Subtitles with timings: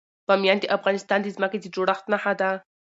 [0.27, 2.49] بامیان د افغانستان د ځمکې د جوړښت نښه ده.